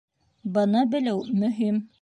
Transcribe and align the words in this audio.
Быны 0.55 0.83
белеү 0.95 1.23
мөһим. 1.45 1.83